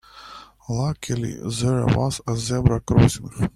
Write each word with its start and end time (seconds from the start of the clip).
Luckily 0.67 1.35
there 1.35 1.85
was 1.85 2.21
a 2.25 2.35
zebra 2.35 2.79
crossing. 2.79 3.29